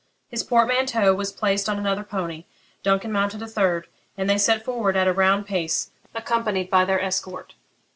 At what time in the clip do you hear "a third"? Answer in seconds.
3.43-3.85